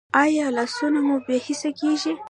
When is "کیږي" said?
1.79-2.13